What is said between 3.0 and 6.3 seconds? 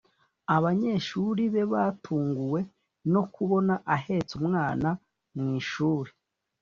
no kubona ahetse umwana mu ishuri